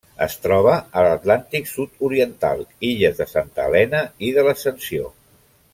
Es 0.25 0.35
troba 0.43 0.71
a 0.99 1.03
l'Atlàntic 1.07 1.69
sud-oriental: 1.73 2.63
illes 2.89 3.21
de 3.21 3.31
Santa 3.35 3.69
Helena 3.69 4.01
i 4.31 4.37
de 4.39 4.49
l'Ascensió. 4.49 5.13